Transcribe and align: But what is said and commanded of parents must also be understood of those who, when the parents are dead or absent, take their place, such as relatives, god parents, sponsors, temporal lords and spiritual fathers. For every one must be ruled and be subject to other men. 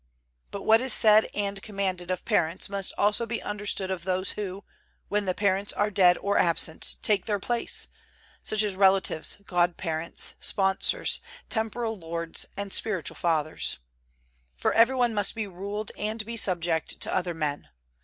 But 0.49 0.63
what 0.63 0.81
is 0.81 0.93
said 0.93 1.29
and 1.35 1.61
commanded 1.61 2.09
of 2.09 2.25
parents 2.25 2.69
must 2.69 2.91
also 2.97 3.27
be 3.27 3.39
understood 3.39 3.91
of 3.91 4.03
those 4.03 4.31
who, 4.31 4.63
when 5.09 5.25
the 5.25 5.35
parents 5.35 5.71
are 5.73 5.91
dead 5.91 6.17
or 6.17 6.39
absent, 6.39 6.95
take 7.03 7.27
their 7.27 7.37
place, 7.37 7.87
such 8.41 8.63
as 8.63 8.75
relatives, 8.75 9.37
god 9.45 9.77
parents, 9.77 10.33
sponsors, 10.39 11.19
temporal 11.49 11.99
lords 11.99 12.47
and 12.57 12.73
spiritual 12.73 13.13
fathers. 13.15 13.77
For 14.57 14.73
every 14.73 14.95
one 14.95 15.13
must 15.13 15.35
be 15.35 15.45
ruled 15.45 15.91
and 15.95 16.25
be 16.25 16.35
subject 16.35 16.99
to 17.01 17.13
other 17.15 17.35
men. 17.35 17.69